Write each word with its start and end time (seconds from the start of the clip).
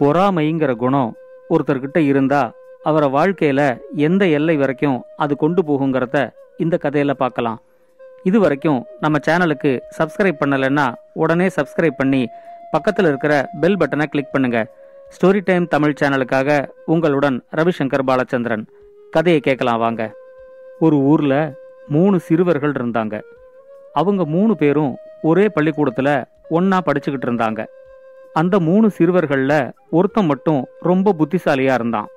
பொறாமைங்கிற 0.00 0.76
குணம் 0.76 1.14
ஒருத்தர்கிட்ட 1.50 1.98
இருந்தா 1.98 2.52
அவரை 2.82 3.08
வாழ்க்கையில 3.08 3.78
எந்த 3.94 4.26
எல்லை 4.26 4.56
வரைக்கும் 4.56 5.02
அது 5.16 5.36
கொண்டு 5.36 5.62
போகுங்கிறத 5.62 6.30
இந்த 6.58 6.78
கதையில 6.82 7.10
பார்க்கலாம். 7.10 7.58
இது 8.22 8.40
வரைக்கும் 8.40 8.84
நம்ம 9.00 9.18
சேனலுக்கு 9.26 9.80
சப்ஸ்கிரைப் 9.98 10.40
பண்ணலைன்னா 10.44 10.94
உடனே 11.12 11.46
சப்ஸ்கிரைப் 11.46 11.98
பண்ணி 11.98 12.28
பக்கத்தில் 12.70 13.06
இருக்கிற 13.06 13.48
பெல் 13.60 13.76
பட்டனை 13.76 14.06
கிளிக் 14.06 14.32
பண்ணுங்க. 14.32 14.66
ஸ்டோரி 15.14 15.40
டைம் 15.44 15.66
தமிழ் 15.66 15.94
சேனலுக்காக 16.00 16.68
உங்களுடன் 16.86 17.44
ரவிசங்கர் 17.56 18.06
பாலச்சந்திரன். 18.06 18.64
கதையை 19.10 19.40
கேட்கலாம் 19.40 19.78
வாங்க. 19.78 20.12
ஒரு 20.80 20.96
ஊர்ல 20.96 21.52
மூணு 21.88 22.20
சிறுவர்கள் 22.20 22.72
இருந்தாங்க. 22.72 23.20
அவங்க 23.92 24.24
மூணு 24.24 24.56
பேரும் 24.56 24.96
ஒரே 25.22 25.46
பள்ளிக்கூடத்துல 25.60 26.24
ஒன்னா 26.50 26.78
படிச்சுக்கிட்டு 26.86 27.28
இருந்தாங்க. 27.30 27.64
அந்த 28.34 28.54
மூணு 28.66 28.86
சிறுவர்கள்ல 28.96 29.54
ஒருத்தன் 29.98 30.28
மட்டும் 30.30 30.60
ரொம்ப 30.88 31.14
புத்திசாலியா 31.20 31.74
இருந்தான். 31.78 32.08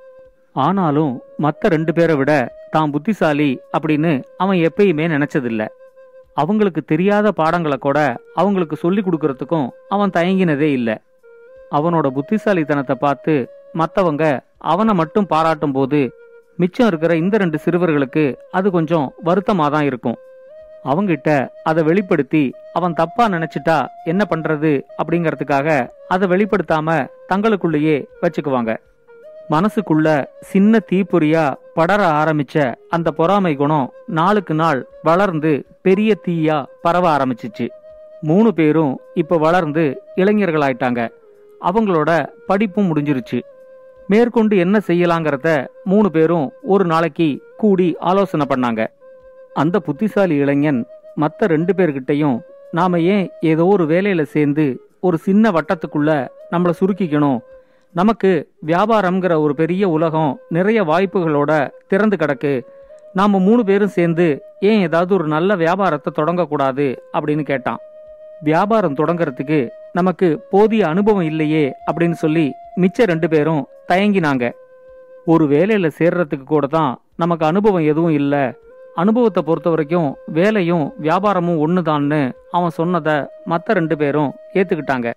ஆனாலும் 0.65 1.13
மற்ற 1.43 1.69
ரெண்டு 1.73 1.91
பேரை 1.97 2.15
விட 2.15 2.31
தான் 2.73 2.91
புத்திசாலி 2.95 3.51
அப்படின்னு 3.77 4.11
அவன் 4.43 4.59
எப்பயுமே 4.67 5.05
நினைச்சதில்ல. 5.15 5.63
அவங்களுக்கு 6.41 6.81
தெரியாத 6.91 7.27
பாடங்களை 7.39 7.77
கூட 7.77 7.99
அவங்களுக்கு 8.41 8.75
சொல்லி 8.83 9.01
கொடுக்கறதுக்கும் 9.01 9.67
அவன் 9.95 10.15
தயங்கினதே 10.17 10.69
இல்லை. 10.79 10.95
அவனோட 11.77 12.07
புத்திசாலித்தனத்தை 12.17 12.95
பார்த்து 13.05 13.33
மற்றவங்க 13.81 14.23
அவனை 14.73 14.93
மட்டும் 15.01 15.29
பாராட்டும் 15.33 15.75
போது 15.77 16.01
மிச்சம் 16.61 16.87
இருக்கிற 16.87 17.13
இந்த 17.21 17.35
ரெண்டு 17.43 17.57
சிறுவர்களுக்கு 17.65 18.23
அது 18.57 18.67
கொஞ்சம் 18.71 19.07
வருத்தமாக 19.27 19.69
தான் 19.75 19.87
இருக்கும். 19.89 20.17
அவங்கிட்ட 20.85 21.47
அதை 21.63 21.83
வெளிப்படுத்தி 21.83 22.53
அவன் 22.73 22.93
தப்பா 22.93 23.27
நினைச்சிட்டா 23.27 23.85
என்ன 24.03 24.25
பண்றது? 24.29 24.81
அப்படிங்கறதுக்காக 24.97 25.89
அதை 26.07 26.27
வெளிப்படுத்தாம 26.27 27.07
தங்களுக்குள்ளேயே 27.29 28.05
வச்சுக்குவாங்க. 28.21 28.77
மனசுக்குள்ள 29.49 30.25
சின்ன 30.41 30.79
தீப்பொறியா 30.91 31.53
படர 31.73 32.07
ஆரம்பிச்ச 32.07 32.75
அந்த 32.89 33.11
பொறாமை 33.11 33.55
குணம் 33.55 33.91
நாளுக்கு 34.07 34.53
நாள் 34.53 34.87
வளர்ந்து 35.03 35.65
பெரிய 35.81 36.15
தீயா 36.27 36.65
பரவ 36.81 37.17
ஆரம்பிச்சிச்சு. 37.17 37.67
மூணு 38.21 38.53
பேரும் 38.53 38.99
இப்ப 39.13 39.37
வளர்ந்து 39.37 40.01
இளைஞர்களாயிட்டாங்க. 40.15 41.09
அவங்களோட 41.61 42.27
படிப்பும் 42.47 42.95
முடிஞ்சிருச்சு. 42.95 43.41
மேற்கொண்டு 44.07 44.57
என்ன 44.57 44.79
செய்யலாங்கிறத 44.87 45.67
மூணு 45.83 46.11
பேரும் 46.11 46.51
ஒரு 46.61 46.85
நாளைக்கு 46.85 47.41
கூடி 47.57 47.95
ஆலோசனை 47.99 48.45
பண்ணாங்க. 48.49 48.87
அந்த 49.53 49.79
புத்திசாலி 49.79 50.35
இளைஞன் 50.35 50.85
மற்ற 51.15 51.47
ரெண்டு 51.47 51.73
பேர்கிட்டயும் 51.73 52.39
நாம 52.71 52.99
ஏன் 52.99 53.29
ஏதோ 53.41 53.65
ஒரு 53.65 53.83
வேலையில 53.85 54.21
சேர்ந்து 54.23 54.81
ஒரு 54.99 55.17
சின்ன 55.17 55.51
வட்டத்துக்குள்ள 55.51 56.27
நம்மளை 56.51 56.71
சுருக்கிக்கணும்? 56.79 57.39
நமக்கு 57.91 58.49
வியாபாரம்ங்கிற 58.65 59.39
ஒரு 59.39 59.55
பெரிய 59.55 59.89
உலகம் 59.89 60.39
நிறைய 60.49 60.83
வாய்ப்புகளோட 60.83 61.69
திறந்து 61.87 62.15
கிடக்கு. 62.15 62.61
நாம 63.13 63.39
மூணு 63.39 63.63
பேரும் 63.63 63.87
சேர்ந்து 63.87 64.41
ஏன் 64.59 64.81
ஏதாவது 64.81 65.13
ஒரு 65.13 65.27
நல்ல 65.27 65.55
வியாபாரத்தை 65.55 66.13
தொடங்கக்கூடாது? 66.15 66.95
அப்படின்னு 67.13 67.43
கேட்டான். 67.43 67.77
வியாபாரம் 68.41 68.95
தொடங்கிறதுக்கு 68.95 69.69
நமக்கு 69.93 70.47
போதிய 70.49 70.87
அனுபவம் 70.87 71.21
இல்லையே 71.21 71.73
அப்படின்னு 71.91 72.11
சொல்லி 72.11 72.51
மிச்ச 72.81 73.05
ரெண்டு 73.05 73.29
பேரும் 73.29 73.67
தயங்கினாங்க. 73.87 74.51
ஒரு 75.25 75.45
வேலையில 75.45 75.91
சேர்றதுக்கு 75.99 76.43
கூட 76.43 76.67
தான் 76.67 77.01
நமக்கு 77.15 77.45
அனுபவம் 77.45 77.85
எதுவும் 77.85 78.11
இல்லை. 78.11 78.53
அனுபவத்தை 78.95 79.43
பொறுத்த 79.43 79.69
வரைக்கும் 79.69 80.17
வேலையும் 80.27 80.93
வியாபாரமும் 81.01 81.61
ஒண்ணுதான்னு 81.63 82.31
அவன் 82.51 82.69
சொன்னதை 82.69 83.13
மத்த 83.49 83.75
ரெண்டு 83.77 83.97
பேரும் 83.97 84.33
ஏத்துக்கிட்டாங்க. 84.53 85.13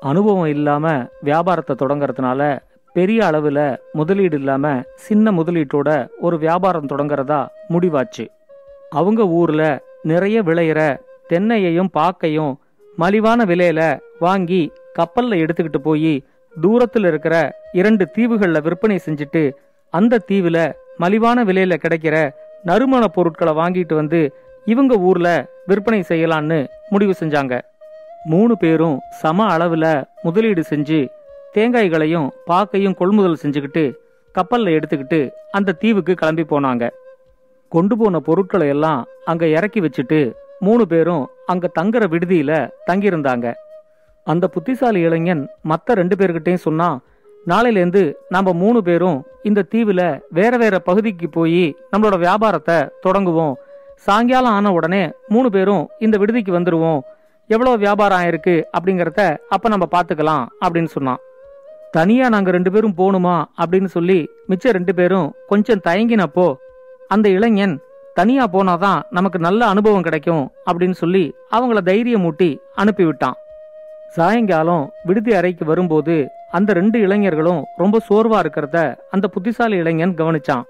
அனுபவம் 0.00 0.46
இல்லாம 0.46 1.06
வியாபாரத்தை 1.20 1.76
தொடங்கறதுனால 1.82 2.58
பெரிய 2.92 3.24
அளவுல 3.24 3.76
முதலீடு 3.92 4.36
இல்லாம 4.36 4.82
சின்ன 4.94 5.32
முதலீட்டோட 5.32 6.08
ஒரு 6.20 6.38
வியாபாரம் 6.38 6.86
தொடங்கறதா 6.86 7.46
முடிவாச்சு. 7.68 8.24
அவங்க 8.90 9.22
ஊர்ல 9.28 9.62
நிறைய 10.02 10.42
விளையிற 10.42 10.80
தென்னையையும் 11.28 11.92
பாக்கையும் 11.98 12.54
மலிவான 12.98 13.44
விலையில 13.44 13.80
வாங்கி 14.18 14.62
கப்பல்ல 14.98 15.38
எடுத்துக்கிட்டு 15.42 15.80
போய் 15.82 16.24
தூரத்துல 16.62 17.06
இருக்கிற 17.06 17.34
இரண்டு 17.72 18.04
தீவுகளில் 18.18 18.62
விற்பனை 18.62 18.98
செஞ்சுட்டு 19.06 19.52
அந்த 19.90 20.20
தீவுல 20.28 20.58
மலிவான 20.98 21.44
விலையில 21.44 21.74
கிடைக்கிற 21.76 22.16
நறுமண 22.64 23.04
பொருட்களை 23.08 23.52
வாங்கிட்டு 23.52 23.94
வந்து 23.94 24.20
இவங்க 24.64 24.94
ஊர்ல 25.08 25.28
விற்பனை 25.66 26.00
செய்யலான்னு 26.08 26.58
முடிவு 26.90 27.14
செஞ்சாங்க. 27.20 27.54
மூணு 28.24 28.54
பேரும் 28.56 28.98
சம 29.20 29.46
அளவுல 29.56 29.86
முதலீடு 30.22 30.62
செஞ்சு 30.70 31.00
தேங்காய்களையும் 31.54 32.28
பாக்கையும் 32.50 32.94
கொள்முதல் 32.94 33.42
செஞ்சுக்கிட்டு 33.42 33.84
கப்பல்ல 34.34 34.74
எடுத்துக்கிட்டு 34.76 35.30
அந்த 35.50 35.72
தீவுக்கு 35.72 36.14
கிளம்பி 36.14 36.42
போனாங்க. 36.42 36.84
கொண்டு 37.68 37.94
போன 37.98 38.20
பொருட்களை 38.20 38.68
எல்லாம் 38.68 39.00
அங்க 39.24 39.46
இறக்கி 39.46 39.80
வச்சுட்டு 39.80 40.20
மூணு 40.60 40.86
பேரும் 40.86 41.24
அங்க 41.46 41.70
தங்குற 41.80 42.04
விடுதியில 42.12 42.52
தங்கியிருந்தாங்க. 42.86 43.46
அந்த 44.26 44.48
புத்திசாலி 44.48 45.00
இளைஞன் 45.00 45.48
மத்த 45.68 45.94
ரெண்டு 46.00 46.16
பேர்கிட்டயும் 46.16 46.66
சொன்னா 46.66 46.88
நாளையிலேருந்து 47.46 48.14
நாம 48.28 48.52
மூணு 48.52 48.82
பேரும் 48.82 49.24
இந்த 49.42 49.64
தீவுல 49.74 50.20
வேற 50.30 50.56
வேற 50.56 50.78
பகுதிக்கு 50.78 51.28
போய் 51.28 51.76
நம்மளோட 51.92 52.18
வியாபாரத்தை 52.18 52.76
தொடங்குவோம். 53.00 53.56
சாயங்காலம் 53.94 54.52
ஆன 54.52 54.72
உடனே 54.72 55.10
மூணு 55.28 55.50
பேரும் 55.50 55.88
இந்த 55.98 56.18
விடுதிக்கு 56.18 56.52
வந்துருவோம். 56.52 57.00
எவ்வளவு 57.46 57.78
வியாபாரம் 57.78 58.20
ஆயிருக்கு 58.20 58.62
அப்படிங்கறத 58.78 59.36
அப்ப 59.48 59.68
நம்ம 59.68 59.88
பாத்துக்கலாம் 59.90 60.46
அப்படின்னு 60.64 60.84
சொன்னான். 60.84 61.16
தனியா 61.90 62.28
நாங்க 62.28 62.50
ரெண்டு 62.50 62.72
பேரும் 62.72 62.94
போகணுமா 62.96 63.44
அப்படின்னு 63.60 63.84
சொல்லி 63.84 64.30
மிச்ச 64.48 64.60
ரெண்டு 64.60 64.94
பேரும் 64.94 65.34
கொஞ்சம் 65.46 65.80
தயங்கினப்போ 65.88 66.54
அந்த 67.08 67.28
இளைஞன் 67.28 67.80
தனியா 68.14 68.46
போனாதான் 68.52 69.02
நமக்கு 69.10 69.38
நல்ல 69.38 69.66
அனுபவம் 69.66 70.02
கிடைக்கும் 70.02 70.50
அப்படின்னு 70.72 70.92
சொல்லி 70.92 71.34
அவங்கள 71.50 71.78
தைரியம் 71.78 72.22
மூட்டி 72.22 72.58
அனுப்பிவிட்டான். 72.76 73.38
சாயங்காலம் 74.16 74.90
விடுதி 75.04 75.34
அறைக்கு 75.34 75.64
வரும்போது 75.64 76.28
அந்த 76.50 76.72
ரெண்டு 76.72 77.00
இளைஞர்களும் 77.00 77.64
ரொம்ப 77.76 78.00
சோர்வா 78.08 78.38
இருக்கிறத 78.42 78.96
அந்த 79.10 79.28
புத்திசாலி 79.28 79.76
இளைஞன் 79.76 80.14
கவனிச்சான். 80.14 80.62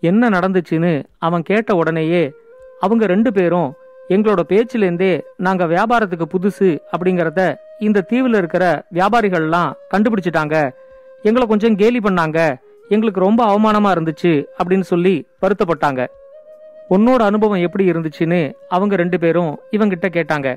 என்ன 0.00 0.28
நடந்துச்சுன்னு 0.28 1.04
அவன் 1.18 1.42
கேட்ட 1.42 1.74
உடனேயே 1.74 2.32
அவங்க 2.80 3.06
ரெண்டு 3.06 3.32
பேரும் 3.32 3.74
எங்களோட 4.08 4.40
பேச்சிலேருந்தே 4.48 5.20
நாங்க 5.36 5.64
வியாபாரத்துக்கு 5.64 6.26
புதுசு 6.34 6.78
அப்படிங்கறத 6.92 7.56
இந்த 7.78 8.04
தீவுல 8.10 8.36
இருக்கிற 8.36 8.84
வியாபாரிகள்லாம் 8.94 9.72
கண்டுபிடிச்சிட்டாங்க. 9.94 10.70
எங்களை 11.22 11.48
கொஞ்சம் 11.48 11.76
கேலி 11.76 11.98
பண்ணாங்க. 11.98 12.56
எங்களுக்கு 12.88 13.20
ரொம்ப 13.20 13.40
அவமானமா 13.46 13.90
இருந்துச்சு 13.96 14.44
அப்படின்னு 14.58 14.86
சொல்லி 14.92 15.26
வருத்தப்பட்டாங்க. 15.42 16.06
உன்னோட 16.90 17.22
அனுபவம் 17.30 17.64
எப்படி 17.66 17.90
இருந்துச்சுன்னு 17.90 18.52
அவங்க 18.68 18.96
ரெண்டு 18.96 19.18
பேரும் 19.18 19.52
இவங்கிட்ட 19.70 20.08
கேட்டாங்க. 20.08 20.48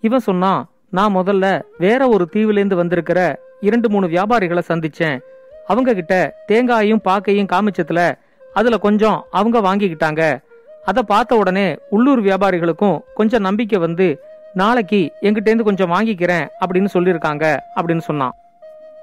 இவன் 0.00 0.26
சொன்னான் 0.30 0.60
நான் 0.90 1.16
முதல்ல 1.16 1.62
வேற 1.78 2.08
ஒரு 2.08 2.28
தீவுலேருந்து 2.32 2.74
வந்திருக்கிற 2.74 3.40
இரண்டு 3.60 3.90
மூணு 3.90 4.06
வியாபாரிகளை 4.06 4.62
சந்திச்சேன். 4.68 5.18
அவங்க 5.66 5.94
கிட்ட 5.94 6.44
தேங்காயும் 6.48 7.02
பாக்கையும் 7.04 7.50
காமிச்சதுல 7.52 8.12
அதுல 8.54 8.78
கொஞ்சம் 8.78 9.24
அவங்க 9.30 9.58
வாங்கிக்கிட்டாங்க. 9.60 10.42
அதை 10.84 11.02
பார்த்த 11.02 11.36
உடனே 11.36 11.78
உள்ளூர் 11.90 12.22
வியாபாரிகளுக்கும் 12.22 12.98
கொஞ்சம் 13.14 13.42
நம்பிக்கை 13.42 13.78
வந்து 13.78 14.20
நாளைக்கு 14.54 15.12
எங்கிட்டேருந்து 15.22 15.62
கொஞ்சம் 15.62 15.92
வாங்கிக்கிறேன் 15.92 16.48
அப்படின்னு 16.66 16.88
சொல்லியிருக்காங்க 16.94 17.58
அப்படின்னு 17.76 17.98
சொன்னான். 17.98 18.34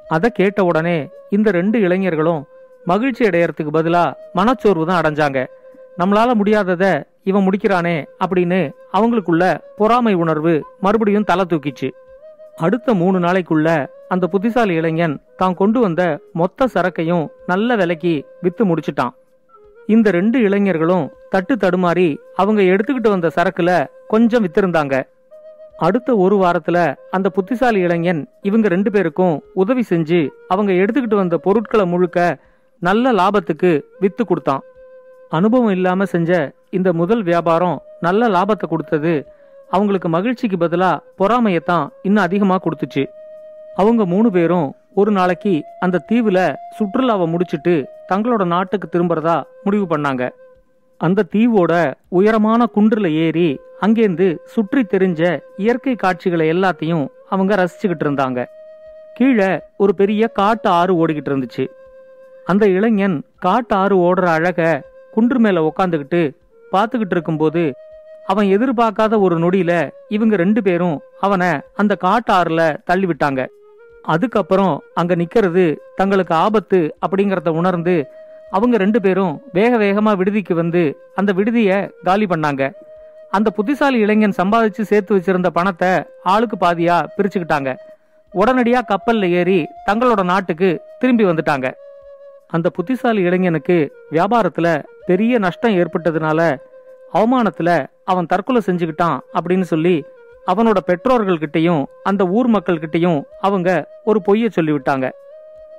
அதை 0.08 0.30
கேட்ட 0.30 0.64
உடனே 0.64 1.10
இந்த 1.30 1.52
ரெண்டு 1.52 1.80
இளைஞர்களும் 1.80 2.46
மகிழ்ச்சி 2.86 3.26
அடையறதுக்கு 3.26 3.72
பதிலாக 3.72 4.18
மனச்சோர்வு 4.34 4.86
தான் 4.86 5.02
அடைஞ்சாங்க. 5.02 5.46
நம்மளால 6.00 6.30
முடியாதத 6.40 6.86
இவன் 7.24 7.46
முடிக்கிறானே 7.48 7.98
அப்படின்னு 8.26 8.60
அவங்களுக்குள்ள 8.94 9.44
பொறாமை 9.78 10.14
உணர்வு 10.14 10.54
மறுபடியும் 10.82 11.24
தலை 11.24 11.46
தூக்கிச்சு. 11.50 11.90
அடுத்த 12.56 12.94
மூணு 12.94 13.20
நாளைக்குள்ள 13.20 13.88
அந்த 14.08 14.28
புத்திசாலி 14.28 14.74
இளைஞன் 14.74 15.16
தான் 15.38 15.54
கொண்டு 15.54 15.80
வந்த 15.80 16.02
மொத்த 16.34 16.68
சரக்கையும் 16.74 17.28
நல்ல 17.48 17.76
விலைக்கு 17.76 18.14
வித்து 18.42 18.66
முடிச்சிட்டான். 18.66 19.16
இந்த 19.88 20.12
ரெண்டு 20.12 20.40
இளைஞர்களும் 20.40 21.14
தட்டு 21.30 21.56
தடுமாறி 21.56 22.18
அவங்க 22.36 22.62
எடுத்துக்கிட்டு 22.62 23.10
வந்த 23.10 23.32
சரக்குல 23.36 23.86
கொஞ்சம் 24.08 24.46
வித்திருந்தாங்க. 24.46 25.04
அடுத்த 25.78 26.16
ஒரு 26.16 26.36
வாரத்துல 26.44 26.96
அந்த 27.12 27.30
புத்திசாலி 27.30 27.80
இளைஞன் 27.80 28.22
இவங்க 28.42 28.68
ரெண்டு 28.68 28.92
பேருக்கும் 28.92 29.44
உதவி 29.54 29.84
செஞ்சு 29.90 30.30
அவங்க 30.48 30.72
எடுத்துக்கிட்டு 30.74 31.16
வந்த 31.16 31.38
பொருட்களை 31.38 31.86
முழுக்க 31.86 32.38
நல்ல 32.80 33.12
லாபத்துக்கு 33.12 33.82
வித்து 34.00 34.26
கொடுத்தான். 34.26 34.64
அனுபவம் 35.30 35.70
இல்லாம 35.70 36.06
செஞ்ச 36.06 36.52
இந்த 36.70 36.94
முதல் 36.94 37.24
வியாபாரம் 37.24 37.82
நல்ல 38.00 38.28
லாபத்தை 38.28 38.68
கொடுத்தது. 38.70 39.28
அவங்களுக்கு 39.70 40.10
மகிழ்ச்சிக்கு 40.10 40.58
பதிலா 40.58 41.00
பொறாமையத்தான் 41.20 41.88
இன்னும் 42.02 42.24
அதிகமா 42.24 42.60
கொடுத்துச்சு. 42.60 43.06
அவங்க 43.76 44.06
மூணு 44.06 44.32
பேரும் 44.32 44.76
ஒரு 44.94 45.12
நாளைக்கு 45.12 45.64
அந்த 45.80 46.02
தீவுல 46.12 46.56
சுற்றுலாவை 46.78 47.28
முடிச்சிட்டு 47.28 47.90
தங்களோட 48.14 48.46
நாட்டுக்கு 48.46 48.88
திரும்புறதா 48.92 49.44
முடிவு 49.64 49.98
பண்ணாங்க. 49.98 50.30
அந்த 50.98 51.26
தீவோட 51.32 51.94
உயரமான 52.10 52.68
குன்றுல 52.76 53.12
ஏறி 53.12 53.60
அங்கேருந்து 53.82 54.38
சுற்றி 54.46 54.82
தெரிஞ்ச 54.82 55.40
இயற்கை 55.58 55.96
காட்சிகளை 55.96 56.50
எல்லாத்தையும் 56.50 57.08
அவங்க 57.30 57.56
ரசிச்சுக்கிட்டு 57.56 58.06
இருந்தாங்க. 58.06 58.46
கீழே 59.14 59.60
ஒரு 59.78 59.96
பெரிய 59.96 60.28
காட்டு 60.28 60.70
ஆறு 60.70 61.08
ஓடிக்கிட்டு 61.08 61.32
இருந்துச்சு. 61.34 61.68
அந்த 62.46 62.68
இளைஞன் 62.68 63.24
காட்டு 63.40 63.76
ஆறு 63.76 63.98
ஓடுற 63.98 64.26
அழக 64.26 64.84
குன்று 65.16 65.40
மேல 65.40 65.62
உக்காந்துக்கிட்டு 65.70 66.22
பார்த்துக்கிட்டு 66.72 67.16
இருக்கும்போது 67.18 67.64
அவன் 68.32 68.48
எதிர்பார்க்காத 68.56 69.20
ஒரு 69.20 69.36
நொடியில 69.40 69.74
இவங்க 70.10 70.36
ரெண்டு 70.36 70.62
பேரும் 70.62 70.98
அவனை 71.20 71.50
அந்த 71.82 71.94
காட்டாறுல 72.06 72.62
தள்ளிவிட்டாங்க 72.90 72.90
தள்ளி 72.90 73.06
விட்டாங்க. 73.06 73.42
அதுக்கப்புறம் 74.14 74.74
அங்க 74.94 75.16
நிக்கிறது 75.16 75.64
தங்களுக்கு 75.96 76.36
ஆபத்து 76.36 76.80
அப்படிங்கறத 77.06 77.50
உணர்ந்து 77.50 77.96
அவங்க 78.52 78.78
ரெண்டு 78.78 79.00
பேரும் 79.02 79.42
வேக 79.54 79.78
வேகமா 79.78 80.12
விடுதிக்கு 80.18 80.54
வந்து 80.56 80.84
அந்த 81.16 81.34
விடுதிய 81.34 81.70
காலி 82.04 82.26
பண்ணாங்க. 82.26 82.64
அந்த 83.32 83.50
புத்திசாலி 83.50 83.98
இளைஞன் 84.00 84.40
சம்பாதிச்சு 84.42 84.82
சேர்த்து 84.82 85.16
வச்சிருந்த 85.16 85.48
பணத்தை 85.48 85.92
ஆளுக்கு 86.24 86.58
பாதியா 86.66 86.98
பிரிச்சுக்கிட்டாங்க. 87.16 87.76
உடனடியா 88.34 88.82
கப்பல்ல 88.92 89.30
ஏறி 89.30 89.60
தங்களோட 89.90 90.24
நாட்டுக்கு 90.24 90.70
திரும்பி 91.00 91.26
வந்துட்டாங்க. 91.26 91.70
அந்த 92.56 92.70
புத்திசாலி 92.70 93.22
இளைஞனுக்கு 93.22 93.78
வியாபாரத்துல 94.12 94.84
பெரிய 95.06 95.38
நஷ்டம் 95.38 95.76
ஏற்பட்டதுனால 95.76 96.58
அவமானத்துல 97.14 97.88
அவன் 98.04 98.26
தற்கொலை 98.26 98.62
செஞ்சுக்கிட்டான் 98.66 99.20
அப்படின்னு 99.34 99.62
சொல்லி 99.62 99.96
அவனோட 100.48 100.80
பெற்றோர்கள்கிட்டையும் 100.88 101.86
அந்த 102.04 102.26
ஊர் 102.26 102.50
மக்கள்கிட்டயும் 102.50 103.24
அவங்க 103.42 103.88
ஒரு 104.04 104.22
பொய்ய 104.28 104.50
சொல்லிவிட்டாங்க. 104.56 105.12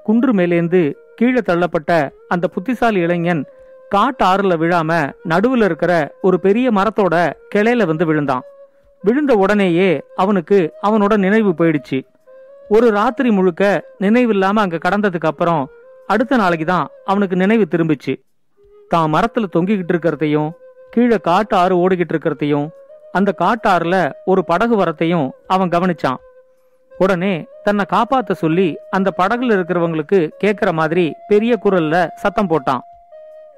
குன்று 0.02 0.32
மேலேந்து 0.32 0.94
கீழே 1.14 1.38
தள்ளப்பட்ட 1.38 2.10
அந்த 2.28 2.48
புத்திசாலி 2.48 3.00
இளைஞன் 3.00 3.44
காட்டு 3.88 4.24
ஆறுல 4.26 4.56
விழாம 4.62 5.12
நடுவுல 5.28 5.64
இருக்கிற 5.64 6.14
ஒரு 6.22 6.40
பெரிய 6.40 6.70
மரத்தோட 6.70 7.32
கிளையில 7.54 7.86
வந்து 7.86 8.06
விழுந்தான். 8.06 8.42
விழுந்த 9.02 9.34
உடனேயே 9.34 10.02
அவனுக்கு 10.16 10.72
அவனோட 10.82 11.16
நினைவு 11.16 11.50
போயிடுச்சு. 11.50 11.98
ஒரு 12.68 12.90
ராத்திரி 12.90 13.30
முழுக்க 13.30 13.84
நினைவில்லாம 14.00 14.58
அங்க 14.64 14.78
கடந்ததுக்கு 14.84 15.30
அப்புறம் 15.32 15.70
அடுத்த 16.12 16.36
நாளைக்கு 16.40 16.66
தான் 16.66 16.86
அவனுக்கு 17.10 17.36
நினைவு 17.42 17.64
திரும்பிச்சு. 17.72 18.12
தான் 18.92 19.12
மரத்துல 19.14 19.46
தொங்கிக்கிட்டு 19.54 19.92
இருக்கிறதையும் 19.94 20.50
கீழே 20.92 21.18
காட்டு 21.28 21.54
ஆறு 21.60 21.74
ஓடிக்கிட்டு 21.82 22.14
இருக்கிறதையும் 22.14 22.66
அந்த 23.18 23.30
காட்டாறுல 23.40 23.96
ஒரு 24.30 24.40
படகு 24.50 24.74
வரத்தையும் 24.80 25.26
அவன் 25.54 25.72
கவனிச்சான். 25.74 26.18
உடனே 26.92 27.32
தன்னை 27.64 27.84
காப்பாத்த 27.94 28.34
சொல்லி 28.42 28.68
அந்த 28.96 29.08
படகுல 29.20 29.56
இருக்கிறவங்களுக்கு 29.56 30.20
கேக்குற 30.42 30.70
மாதிரி 30.80 31.04
பெரிய 31.30 31.52
குரல்ல 31.64 31.96
சத்தம் 32.22 32.50
போட்டான். 32.52 32.84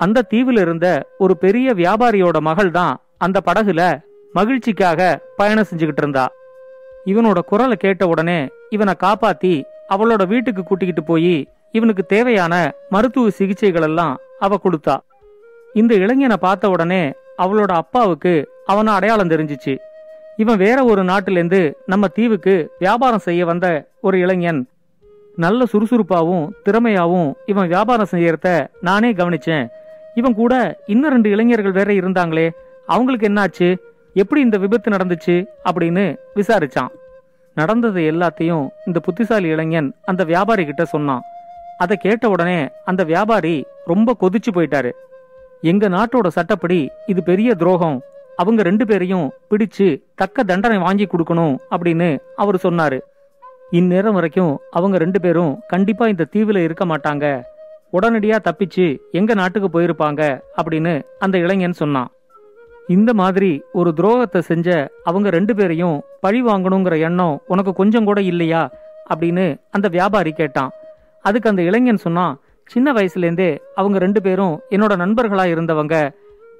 அந்த 0.04 0.24
தீவில் 0.32 0.60
இருந்த 0.64 0.86
ஒரு 1.24 1.34
பெரிய 1.44 1.68
வியாபாரியோட 1.82 2.38
மகள் 2.48 2.72
தான் 2.78 2.94
அந்த 3.26 3.38
படகுல 3.48 3.82
மகிழ்ச்சிக்காக 4.34 5.00
பயணம் 5.40 5.68
செஞ்சுக்கிட்டு 5.68 6.02
இருந்தா. 6.04 6.24
இவனோட 7.12 7.38
குரலை 7.50 7.76
கேட்ட 7.84 8.02
உடனே 8.12 8.40
இவனை 8.76 8.94
காப்பாத்தி 9.04 9.54
அவளோட 9.94 10.22
வீட்டுக்கு 10.32 10.62
கூட்டிக்கிட்டு 10.64 11.04
போய் 11.10 11.36
இவனுக்கு 11.72 12.02
தேவையான 12.02 12.72
மருத்துவ 12.90 13.30
சிகிச்சைகள் 13.30 13.82
எல்லாம் 13.82 14.18
அவ 14.38 14.60
கொடுத்தா. 14.64 14.96
இந்த 15.72 15.94
இளைஞனை 15.94 16.36
பார்த்த 16.36 16.68
உடனே 16.68 17.12
அவளோட 17.38 17.66
அப்பாவுக்கு 17.66 18.48
அவனை 18.66 18.92
அடையாளம் 18.92 19.28
தெரிஞ்சிச்சு. 19.28 19.78
இவன் 20.36 20.56
வேற 20.56 20.84
ஒரு 20.84 21.02
நாட்டிலேருந்து 21.02 21.72
நம்ம 21.86 22.08
தீவுக்கு 22.08 22.70
வியாபாரம் 22.78 23.18
செய்ய 23.18 23.44
வந்த 23.44 23.88
ஒரு 24.00 24.18
இளைஞன். 24.18 24.68
நல்ல 25.36 25.64
சுறுசுறுப்பாவும் 25.64 26.54
திறமையாவும் 26.64 27.32
இவன் 27.46 27.68
வியாபாரம் 27.68 28.06
செய்யறத 28.10 28.66
நானே 28.80 29.12
கவனிச்சேன். 29.12 29.68
இவன் 30.14 30.34
கூட 30.34 30.80
இன்னும் 30.86 31.10
ரெண்டு 31.10 31.30
இளைஞர்கள் 31.30 31.72
வேற 31.72 31.92
இருந்தாங்களே 31.92 32.50
அவங்களுக்கு 32.86 33.28
என்னாச்சு? 33.28 33.76
எப்படி 34.14 34.40
இந்த 34.40 34.58
விபத்து 34.58 34.90
நடந்துச்சு? 34.90 35.46
அப்படின்னு 35.64 36.16
விசாரிச்சான். 36.36 36.88
நடந்தது 37.54 38.00
எல்லாத்தையும் 38.00 38.68
இந்த 38.86 39.00
புத்திசாலி 39.00 39.48
இளைஞன் 39.48 39.94
அந்த 40.04 40.24
வியாபாரி 40.24 40.64
கிட்ட 40.64 40.84
சொன்னான். 40.84 41.22
அதை 41.84 41.96
கேட்ட 42.04 42.24
உடனே 42.34 42.58
அந்த 42.84 43.02
வியாபாரி 43.10 43.56
ரொம்ப 43.90 44.16
கொதிச்சு 44.20 44.50
போயிட்டாரு. 44.54 44.90
எங்க 45.70 45.84
நாட்டோட 45.88 46.26
சட்டப்படி 46.36 46.80
இது 47.12 47.20
பெரிய 47.30 47.50
துரோகம். 47.54 47.98
அவங்க 48.36 48.60
ரெண்டு 48.68 48.84
பேரையும் 48.86 49.28
பிடிச்சு 49.50 49.86
தக்க 50.14 50.42
தண்டனை 50.50 50.78
வாங்கி 50.78 51.06
கொடுக்கணும் 51.12 51.54
அப்படின்னு 51.74 52.08
அவர் 52.42 52.58
சொன்னாரு. 52.66 52.98
இந்நேரம் 53.78 54.16
வரைக்கும் 54.18 54.52
அவங்க 54.70 54.98
ரெண்டு 54.98 55.20
பேரும் 55.20 55.52
கண்டிப்பா 55.72 56.04
இந்த 56.12 56.26
தீவுல 56.34 56.62
இருக்க 56.66 56.84
மாட்டாங்க. 56.92 57.26
உடனடியா 57.96 58.36
தப்பிச்சு 58.46 58.86
எங்க 59.18 59.34
நாட்டுக்கு 59.40 59.68
போயிருப்பாங்க 59.74 60.22
அப்படின்னு 60.60 60.94
அந்த 61.18 61.36
இளைஞன் 61.44 61.80
சொன்னான். 61.82 62.10
இந்த 62.96 63.10
மாதிரி 63.20 63.50
ஒரு 63.78 63.90
துரோகத்தை 63.98 64.40
செஞ்ச 64.50 64.68
அவங்க 65.04 65.28
ரெண்டு 65.30 65.54
பேரையும் 65.54 65.96
பழி 66.20 66.40
வாங்கணுங்கிற 66.42 66.94
எண்ணம் 67.08 67.34
உனக்கு 67.46 67.72
கொஞ்சம் 67.80 68.08
கூட 68.10 68.20
இல்லையா 68.32 68.62
அப்படின்னு 69.12 69.46
அந்த 69.70 69.88
வியாபாரி 69.96 70.32
கேட்டான். 70.32 70.70
அதுக்கு 71.22 71.50
அந்த 71.50 71.62
இளைஞன் 71.62 72.04
சொன்னான் 72.06 72.38
சின்ன 72.64 72.92
வயசுலேருந்தே 72.92 73.50
அவங்க 73.74 73.98
ரெண்டு 73.98 74.22
பேரும் 74.22 74.60
என்னோட 74.70 74.92
நண்பர்களா 75.02 75.44
இருந்தவங்க. 75.54 75.96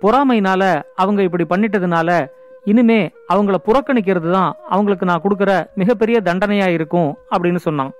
பொறாமைனால 0.03 0.83
அவங்க 0.95 1.23
இப்படி 1.23 1.45
பண்ணிட்டதுனால 1.45 2.27
இனிமே 2.65 3.11
அவங்கள 3.33 3.57
புறக்கணிக்கிறது 3.67 4.31
தான் 4.31 4.57
அவங்களுக்கு 4.69 5.07
நான் 5.07 5.23
கொடுக்குற 5.25 5.67
மிகப்பெரிய 5.75 6.21
தண்டனையா 6.25 6.67
இருக்கும் 6.67 7.11
அப்படின்னு 7.31 7.57
சொன்னான். 7.57 7.93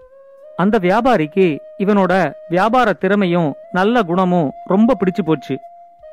அந்த 0.57 0.79
வியாபாரிக்கு 0.79 1.59
இவனோட 1.79 2.33
வியாபார 2.49 2.93
திறமையும் 2.93 3.51
நல்ல 3.73 4.03
குணமும் 4.03 4.51
ரொம்ப 4.65 4.97
பிடிச்சு 5.01 5.23
போச்சு. 5.25 5.57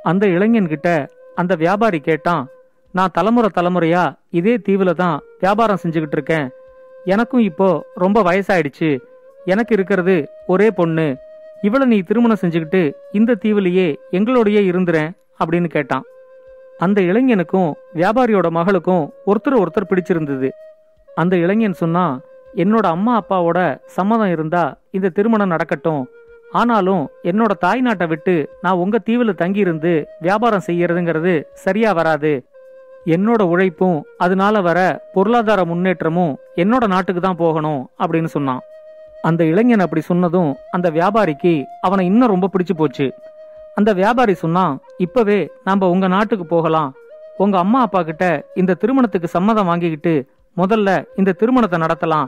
அந்த 0.03 0.27
இளைஞன்கிட்ட 0.27 0.89
அந்த 1.35 1.55
வியாபாரி 1.55 1.99
கேட்டான் 1.99 2.47
நான் 2.91 3.13
தலைமுறை 3.13 3.49
தலைமுறையா 3.55 4.03
இதே 4.29 4.55
தீவுல 4.57 4.93
தான் 4.93 5.19
வியாபாரம் 5.39 5.81
செஞ்சுக்கிட்டு 5.83 6.17
இருக்கேன். 6.19 6.47
எனக்கும் 7.05 7.41
இப்போ 7.41 7.85
ரொம்ப 7.93 8.21
வயசாயிடுச்சு. 8.23 8.91
எனக்கு 9.45 9.73
இருக்கிறது 9.77 10.15
ஒரே 10.47 10.67
பொண்ணு. 10.71 11.07
இவளை 11.61 11.85
நீ 11.87 11.97
திருமணம் 11.99 12.41
செஞ்சுக்கிட்டு 12.41 12.81
இந்த 13.11 13.37
தீவுலயே 13.43 13.87
எங்களோடையே 14.17 14.61
இருந்துறேன் 14.71 15.09
அப்படின்னு 15.41 15.69
கேட்டான். 15.75 16.05
அந்த 16.77 17.01
இளைஞனுக்கும் 17.01 17.69
வியாபாரியோட 17.99 18.47
மகளுக்கும் 18.49 19.03
ஒருத்தர் 19.29 19.61
ஒருத்தர் 19.61 19.89
பிடிச்சிருந்தது. 19.91 20.49
அந்த 21.07 21.35
இளைஞன் 21.43 21.79
சொன்னா 21.81 22.05
என்னோட 22.63 22.85
அம்மா 22.95 23.13
அப்பாவோட 23.21 23.59
சம்மதம் 23.85 24.31
இருந்தா 24.31 24.63
இந்த 24.91 25.13
திருமணம் 25.17 25.53
நடக்கட்டும். 25.53 26.03
ஆனாலும் 26.51 27.03
என்னோட 27.29 27.53
தாய் 27.63 27.81
நாட்டை 27.81 28.07
விட்டு 28.07 28.35
நான் 28.61 28.81
உங்க 28.83 28.97
தீவில் 28.97 29.39
தங்கியிருந்து 29.41 29.93
வியாபாரம் 30.19 30.67
செய்யறதுங்கிறது 30.67 31.33
சரியா 31.63 31.91
வராது. 31.91 32.33
என்னோட 33.15 33.41
உழைப்பும் 33.53 33.97
அதனால 34.17 34.61
வர 34.67 34.79
பொருளாதார 35.13 35.63
முன்னேற்றமும் 35.65 36.33
என்னோட 36.63 36.85
நாட்டுக்கு 36.93 37.21
தான் 37.21 37.41
போகணும் 37.43 37.81
அப்படின்னு 38.03 38.31
சொன்னான். 38.35 38.63
அந்த 39.29 39.41
இளைஞன் 39.51 39.83
அப்படி 39.85 40.01
சொன்னதும் 40.09 40.51
அந்த 40.71 40.87
வியாபாரிக்கு 40.97 41.53
அவனை 41.81 42.03
இன்னும் 42.05 42.31
ரொம்ப 42.33 42.47
பிடிச்சு 42.53 42.73
போச்சு. 42.77 43.07
அந்த 43.75 43.93
வியாபாரி 43.99 44.33
சொன்னான் 44.43 44.73
இப்பவே 44.97 45.39
நாம 45.63 45.89
உங்க 45.93 46.07
நாட்டுக்கு 46.07 46.45
போகலாம். 46.45 46.91
உங்க 47.37 47.55
அம்மா 47.57 47.79
அப்பா 47.81 48.01
கிட்ட 48.03 48.25
இந்த 48.53 48.77
திருமணத்துக்கு 48.81 49.27
சம்மதம் 49.27 49.65
வாங்கிக்கிட்டு 49.65 50.13
முதல்ல 50.57 50.89
இந்த 51.15 51.35
திருமணத்தை 51.39 51.79
நடத்தலாம். 51.79 52.27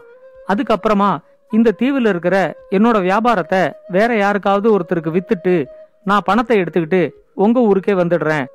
அதுக்கப்புறமா 0.52 1.12
இந்த 1.52 1.76
தீவில் 1.82 2.10
இருக்கிற 2.14 2.38
என்னோட 2.72 2.98
வியாபாரத்தை 3.02 3.62
வேற 3.88 4.10
யாருக்காவது 4.16 4.68
ஒருத்தருக்கு 4.78 5.14
வித்துட்டு 5.18 5.56
நான் 6.04 6.28
பணத்தை 6.30 6.56
எடுத்துக்கிட்டு 6.62 7.02
உங்க 7.46 7.60
ஊருக்கே 7.70 7.94
வந்துடுறேன். 7.94 8.46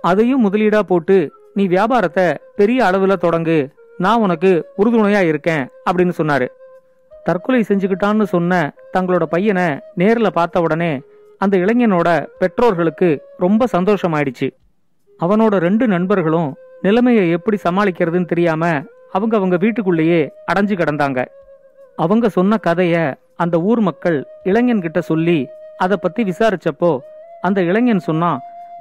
அதையும் 0.00 0.44
முதலீடா 0.46 0.80
போட்டு 0.92 1.16
நீ 1.54 1.64
வியாபாரத்தை 1.66 2.26
பெரிய 2.60 2.78
அளவுல 2.84 3.14
தொடங்கு. 3.26 3.58
நான் 3.98 4.20
உனக்கு 4.20 4.50
உறுதுணையா 4.78 5.22
இருக்கேன். 5.30 5.62
அப்படின்னு 5.90 6.14
சொன்னாரு. 6.20 6.46
தற்கொலை 7.28 7.60
செஞ்சுக்கிட்டான்னு 7.68 8.24
சொன்ன 8.34 8.52
தங்களோட 8.92 9.24
பையனை 9.34 9.66
நேரில் 10.00 10.36
பார்த்த 10.38 10.60
உடனே 10.66 10.92
அந்த 11.42 11.54
இளைஞனோட 11.56 12.08
பெற்றோர்களுக்கு 12.40 13.08
ரொம்ப 13.44 13.66
சந்தோஷமாயிடுச்சு. 13.72 14.48
அவனோட 15.20 15.54
ரெண்டு 15.66 15.84
நண்பர்களும் 15.86 16.50
நிலைமையை 16.82 17.24
எப்படி 17.36 17.56
சமாளிக்கிறதுன்னு 17.64 18.30
தெரியாம 18.32 18.64
அவங்க 19.12 19.34
அவங்க 19.36 19.56
வீட்டுக்குள்ளேயே 19.56 20.20
அடைஞ்சு 20.50 20.74
கிடந்தாங்க. 20.80 21.20
அவங்க 21.96 22.26
சொன்ன 22.28 22.58
கதைய 22.66 22.96
அந்த 23.42 23.56
ஊர் 23.70 23.80
மக்கள் 23.80 24.18
இளைஞன்கிட்ட 24.44 24.98
சொல்லி 25.10 25.38
அதை 25.84 25.96
பத்தி 26.00 26.22
விசாரிச்சப்போ 26.22 26.92
அந்த 27.40 27.60
இளைஞன் 27.70 28.06
சொன்னான் 28.08 28.38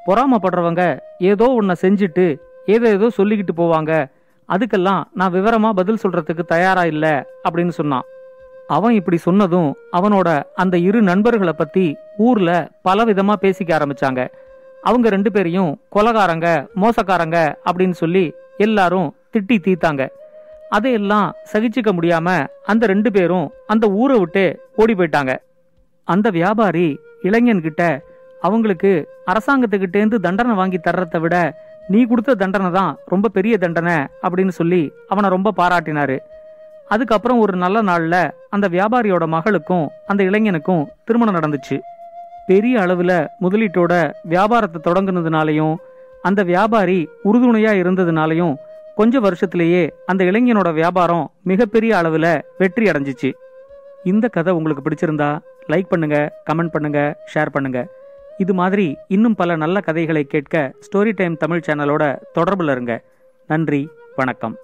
பொறாமப்படுறவங்க 0.07 0.83
ஏதோ 1.31 1.47
உன்னை 1.59 1.75
செஞ்சுட்டு 1.81 2.27
ஏதோ 2.75 2.87
ஏதோ 2.97 3.07
சொல்லிக்கிட்டு 3.17 3.53
போவாங்க. 3.61 3.91
அதுக்கெல்லாம் 4.49 5.01
நான் 5.13 5.33
விவரமா 5.33 5.69
பதில் 5.79 6.03
சொல்றதுக்கு 6.03 6.43
தயாரா 6.53 6.85
இல்ல 6.93 7.05
அப்படின்னு 7.49 7.73
சொன்னான். 7.79 8.05
அவன் 8.75 8.93
இப்படி 8.99 9.17
சொன்னதும் 9.17 9.69
அவனோட 9.97 10.29
அந்த 10.61 10.75
இரு 10.87 10.99
நண்பர்களை 11.09 11.53
பத்தி 11.57 11.85
ஊர்ல 12.27 12.51
பல 12.87 13.05
விதமா 13.09 13.35
பேசிக்க 13.43 13.71
ஆரம்பிச்சாங்க. 13.77 14.21
அவங்க 14.87 15.07
ரெண்டு 15.15 15.29
பேரையும் 15.35 15.71
கொலகாரங்க 15.95 16.47
மோசக்காரங்க 16.81 17.37
அப்படின்னு 17.67 17.95
சொல்லி 18.03 18.25
எல்லாரும் 18.65 19.09
திட்டி 19.33 19.57
தீத்தாங்க 19.65 20.03
அதையெல்லாம் 20.75 21.27
சகிச்சுக்க 21.51 21.91
முடியாம 21.97 22.29
அந்த 22.71 22.83
ரெண்டு 22.93 23.09
பேரும் 23.17 23.47
அந்த 23.73 23.85
ஊரை 24.01 24.17
விட்டு 24.19 24.45
ஓடி 24.81 24.93
போயிட்டாங்க. 24.93 25.33
அந்த 26.07 26.27
வியாபாரி 26.37 26.87
இளைஞன்கிட்ட 27.27 27.83
அவங்களுக்கு 28.47 28.91
அரசாங்கத்துக்கிட்டேந்து 29.31 30.17
தண்டனை 30.25 30.55
வாங்கி 30.55 30.79
தர்றதை 30.87 31.19
விட 31.23 31.35
நீ 31.91 31.99
கொடுத்த 32.09 32.35
தண்டனை 32.41 32.69
தான் 32.79 32.91
ரொம்ப 33.13 33.31
பெரிய 33.37 33.57
தண்டனை 33.63 33.95
அப்படின்னு 34.25 34.53
சொல்லி 34.59 34.81
அவனை 35.13 35.27
ரொம்ப 35.35 35.53
பாராட்டினாரு. 35.59 36.17
அதுக்கப்புறம் 36.93 37.39
ஒரு 37.39 37.53
நல்ல 37.63 37.77
நாள்ல 37.89 38.15
அந்த 38.49 38.67
வியாபாரியோட 38.75 39.27
மகளுக்கும் 39.35 39.87
அந்த 40.05 40.23
இளைஞனுக்கும் 40.23 40.87
திருமணம் 41.05 41.37
நடந்துச்சு. 41.37 41.77
பெரிய 42.49 42.79
அளவுல 42.79 43.13
முதலீட்டோட 43.43 43.93
வியாபாரத்தை 44.33 44.79
தொடங்குனதுனாலையும் 44.87 45.75
அந்த 46.21 46.43
வியாபாரி 46.43 46.99
உறுதுணையா 47.29 47.71
இருந்ததுனாலையும் 47.81 48.53
கொஞ்ச 48.95 49.19
வருஷத்திலேயே 49.19 49.83
அந்த 50.05 50.23
இளைஞனோட 50.23 50.69
வியாபாரம் 50.73 51.25
மிகப்பெரிய 51.41 51.91
அளவுல 52.01 52.27
வெற்றி 52.57 52.85
அடைஞ்சிச்சு. 52.91 53.31
இந்த 54.03 54.27
கதை 54.27 54.53
உங்களுக்கு 54.53 54.85
பிடிச்சிருந்தா 54.87 55.29
லைக் 55.71 55.91
பண்ணுங்க 55.93 56.17
கமெண்ட் 56.49 56.73
பண்ணுங்க 56.75 56.99
ஷேர் 57.33 57.53
பண்ணுங்க. 57.55 57.81
இது 58.37 58.53
மாதிரி 58.53 58.87
இன்னும் 59.07 59.35
பல 59.35 59.55
நல்ல 59.55 59.79
கதைகளை 59.79 60.23
கேட்க 60.23 60.73
ஸ்டோரி 60.85 61.13
டைம் 61.15 61.37
தமிழ் 61.37 61.65
சேனலோட 61.67 62.15
தொடர்பில் 62.39 62.71
இருங்க. 62.71 62.95
நன்றி 63.47 63.89
வணக்கம். 64.15 64.55